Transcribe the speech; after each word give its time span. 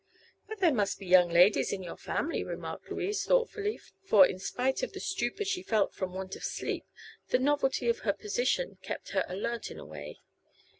"But 0.47 0.61
there 0.61 0.73
must 0.73 0.97
be 0.97 1.05
young 1.05 1.29
ladies 1.29 1.71
in 1.71 1.83
your 1.83 1.95
family," 1.95 2.43
remarked 2.43 2.89
Louise, 2.89 3.23
thoughtfully, 3.23 3.79
for 4.03 4.25
in 4.25 4.39
spite 4.39 4.81
of 4.81 4.93
the 4.93 4.99
stupor 4.99 5.45
she 5.45 5.61
felt 5.61 5.93
from 5.93 6.15
want 6.15 6.35
of 6.35 6.43
sleep 6.43 6.85
the 7.27 7.37
novelty 7.37 7.87
of 7.87 7.99
her 7.99 8.13
position 8.13 8.79
kept 8.81 9.09
her 9.09 9.23
alert 9.29 9.69
in 9.69 9.77
a 9.77 9.85
way. 9.85 10.17